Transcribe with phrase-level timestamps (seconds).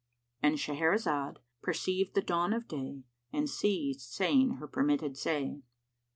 [0.41, 5.61] "—And Shahrazad perceived the dawn of day and ceased saying her permitted say.